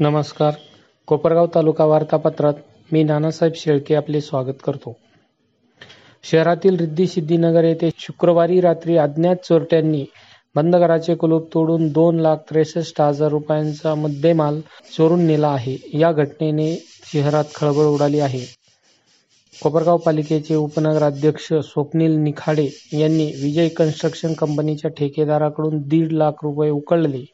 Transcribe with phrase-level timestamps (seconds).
[0.00, 0.52] नमस्कार.
[1.06, 2.54] कोपरगाव तालुका वार्तापत्रात
[2.92, 4.96] मी नानासाहेब शेळके आपले स्वागत करतो.
[6.22, 10.04] शहरातील रिद्धी सिद्धीनगर येथे शुक्रवारी रात्री अज्ञात चोरट्यांनी
[10.54, 14.60] बंद घराचे कुलूप तोडून दोन लाख त्रेसष्ट हजार रुपयांचा मुद्देमाल
[14.96, 15.76] चोरून नेला आहे.
[15.94, 16.76] या घटनेने
[17.12, 18.44] शहरात खळबळ उडाली आहे.
[19.62, 27.24] कोपरगाव पालिकेचे उपनगराध्यक्ष स्वप्नील निखाडे यांनी विजय कन्स्ट्रक्शन कंपनीच्या ठेकेदाराकडून दीड लाख रुपये उकळले.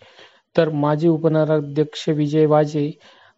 [0.56, 2.90] तर माजी उपनगराध्यक्ष विजय वाजे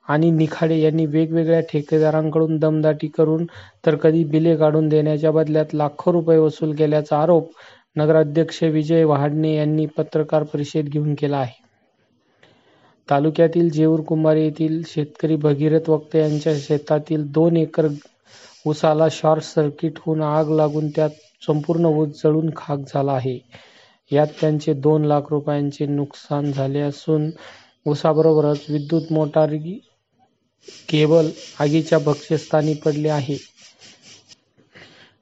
[0.09, 3.45] आणि निखाडे यांनी वेगवेगळ्या ठेकेदारांकडून दमदाटी करून
[3.87, 7.51] तर कधी बिले काढून देण्याच्या बदल्यात लाखो रुपये वसूल केल्याचा आरोप
[7.97, 11.63] नगराध्यक्ष विजय वहाडणे यांनी पत्रकार परिषद घेऊन केला आहे.
[13.09, 17.87] तालुक्यातील जेऊर कुंभार येथील शेतकरी भगीरथ वक्ते यांच्या शेतातील दोन एकर
[18.67, 21.11] ऊसाला शॉर्ट सर्किट होऊन आग लागून त्यात
[21.43, 23.39] संपूर्ण ऊस जळून खाक झाला आहे.
[24.11, 27.31] यात त्यांचे दोन लाख रुपयांचे नुकसान झाले असून
[27.87, 29.55] ऊसाबरोबरच विद्युत मोटार
[30.89, 31.29] केबल
[31.61, 33.37] आगीच्या भक्ष्यस्थानी पडले आहे.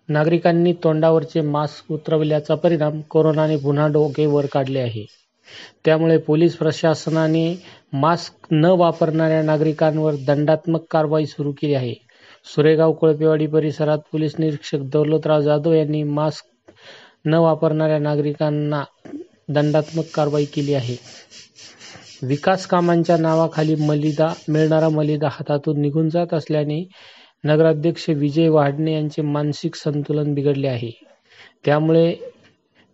[0.09, 5.05] नागरिकांनी तोंडावरचे मास्क उतरवल्याचा परिणाम कोरोनाने पुन्हा डोके वर काढले आहे.
[5.84, 7.55] त्यामुळे पोलीस प्रशासनाने
[7.93, 11.95] मास्क न वापरणाऱ्या नागरिकांवर दंडात्मक कारवाई सुरू केली आहे.
[12.45, 16.45] सुरेगाव कोळपेवाडी परिसरात पोलीस निरीक्षक दौलतराव जाधव यांनी मास्क
[17.25, 18.83] न वापरणाऱ्या नागरिकांना
[19.48, 20.97] दंडात्मक कारवाई केली आहे.
[22.23, 26.83] विकास कामांच्या नावाखाली मलिदा मिळणारा मलिदा हातातून निघून जात असल्याने
[27.45, 30.91] नगराध्यक्ष विजय वाढणे यांचे मानसिक संतुलन बिघडले आहे.
[31.65, 32.15] त्यामुळे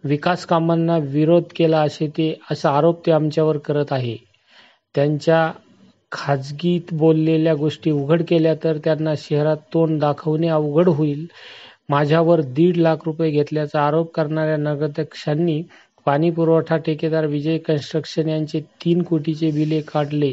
[0.05, 4.17] विकास कामांना विरोध केला असे ते असा आरोप ते आमच्यावर करत आहे.
[4.95, 5.51] त्यांच्या
[6.13, 11.27] खाजगीत बोललेल्या गोष्टी उघड केल्या तर त्यांना शहरात तोंड दाखवणे अवघड होईल
[11.89, 15.63] माझ्यावर दीड लाख रुपये घेतल्याचा आरोप करणाऱ्या नगराध्यक्षांनी
[16.07, 20.33] पाणी पुरवठा ठेकेदार विजय कन्स्ट्रक्शन यांचे तीन कोटीचे बिले काढले.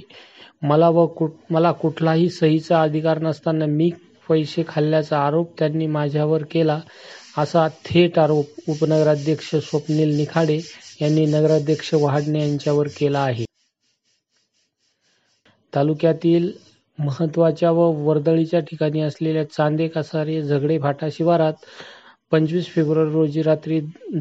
[0.62, 1.06] मला व
[1.50, 3.90] मला कुठलाही सहीचा अधिकार नसताना मी
[4.30, 6.80] पैसे खाल्ल्याचा आरोप त्यांनी माझ्यावर केला
[7.38, 10.60] असा थेट आरोप उपनगराध्यक्ष स्वप्नील निखाडे
[11.02, 13.46] यांनी नगराध्यक्ष वहाडणे यांच्यावर केला आहे.
[15.74, 16.52] तालुक्यातील
[17.00, 21.66] महत्त्वाच्या व वर्दळीच्या ठिकाणी असलेल्या चांदे कसारे झगडे फाटा शिवारात
[22.32, 23.80] पंचवीस फेब्रुवारी रोजी रात्री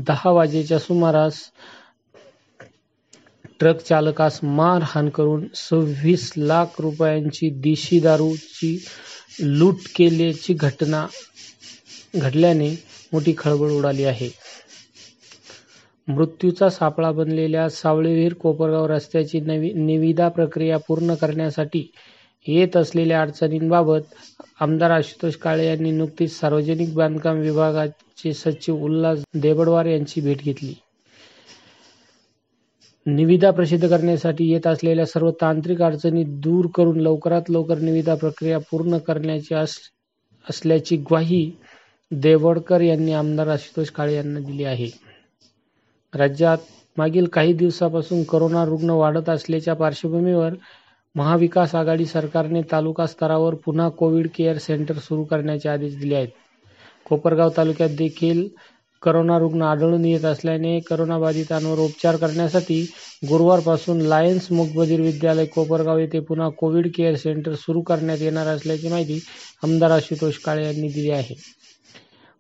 [0.08, 1.40] दहा वाजेच्या सुमारास
[3.60, 8.76] ट्रक चालकास मारहाण करून सव्वीस लाख रुपयांची देशी दारूची
[9.40, 11.06] लूट केल्याची घटना
[12.14, 12.68] घडल्याने
[13.12, 14.28] मोठी खळबळ उडाली आहे.
[16.08, 21.86] मृत्यूचा सापळा बनलेल्या सावळेविहीर कोपरगाव रस्त्याची नवी निविदा प्रक्रिया पूर्ण करण्यासाठी
[22.46, 24.14] येत असलेल्या अडचणींबाबत
[24.60, 30.74] आमदार आशुतोष काळे यांनी नुकतीच सार्वजनिक बांधकाम विभागाचे सचिव उल्हास देबडवार यांची भेट घेतली.
[33.06, 38.98] निविदा प्रसिद्ध करण्यासाठी येत असलेल्या सर्व तांत्रिक अडचणी दूर करून लवकरात लवकर निविदा प्रक्रिया पूर्ण
[38.98, 41.50] करण्याची असल्याची ग्वाही
[42.10, 44.88] देवडकर यांनी आमदार आशुतोष काळे यांना दिली आहे.
[46.12, 46.58] राज्यात
[46.96, 50.54] मागील काही दिवसापासून करोना रुग्ण वाढत असल्याच्या पार्श्वभूमीवर
[51.14, 56.28] महाविकास आघाडी सरकारने तालुका स्तरावर पुन्हा कोविड केअर सेंटर सुरू करण्याचे आदेश दिले आहेत.
[57.06, 58.46] कोपरगाव तालुक्यात देखील
[59.02, 62.80] करोना रुग्ण आढळून येत असल्याने करोनाबाधितांवर उपचार करण्यासाठी
[63.28, 69.20] गुरुवारपासून लायन्स मुकबधीर विद्यालय कोपरगाव येथे पुन्हा कोविड केअर सेंटर सुरू करण्यात येणार असल्याची माहिती
[69.64, 71.34] आमदार आशुतोष काळे यांनी दिली आहे.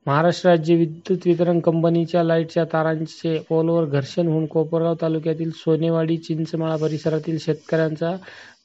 [0.06, 7.38] महाराष्ट्र राज्य विद्युत वितरण कंपनीच्या लाईटच्या तारांचे पोलवर घर्षण होऊन कोपरगाव तालुक्यातील सोनेवाडी चिंचमाळा परिसरातील
[7.40, 8.10] शेतकऱ्यांचा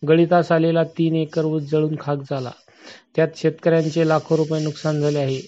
[0.03, 2.51] गळितास आलेला तीन एकर ऊस जळून खाक झाला.
[3.15, 5.39] त्यात शेतकऱ्यांचे लाखो रुपये नुकसान झाले आहे.